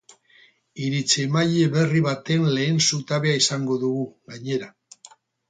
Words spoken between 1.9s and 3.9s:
baten lehen zutabea izango